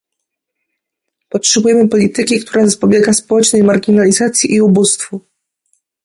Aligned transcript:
Potrzebujemy 1.29 1.87
polityki, 1.87 2.39
która 2.39 2.67
zapobiega 2.67 3.13
społecznej 3.13 3.63
marginalizacji 3.63 4.53
i 4.53 4.61
ubóstwu 4.61 5.21